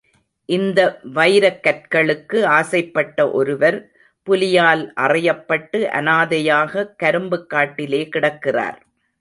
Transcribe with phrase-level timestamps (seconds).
[0.49, 0.99] இந்த
[1.15, 3.77] வைரக் கற்களுக்கு ஆசைப்பட்ட ஒருவர்,
[4.27, 8.79] புலியால் அறையப்பட்டு அநாதையாக கரும்புக் காட்டிலே கிடக்கிறார்.